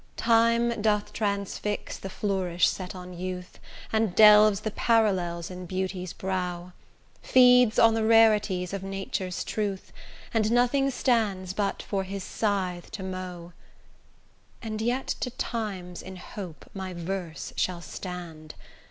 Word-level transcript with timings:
Time 0.17 0.81
doth 0.81 1.13
transfix 1.13 1.95
the 1.99 2.09
flourish 2.09 2.67
set 2.67 2.95
on 2.95 3.13
youth 3.13 3.59
And 3.93 4.15
delves 4.15 4.61
the 4.61 4.71
parallels 4.71 5.51
in 5.51 5.67
beauty's 5.67 6.11
brow, 6.11 6.71
Feeds 7.21 7.77
on 7.77 7.93
the 7.93 8.03
rarities 8.03 8.73
of 8.73 8.81
nature's 8.81 9.43
truth, 9.43 9.93
And 10.33 10.51
nothing 10.51 10.89
stands 10.89 11.53
but 11.53 11.83
for 11.83 12.03
his 12.03 12.23
scythe 12.23 12.89
to 12.93 13.03
mow: 13.03 13.53
And 14.59 14.81
yet 14.81 15.05
to 15.19 15.29
times 15.29 16.01
in 16.01 16.15
hope, 16.15 16.67
my 16.73 16.95
verse 16.95 17.53
shall 17.55 17.81
stand. 17.83 18.55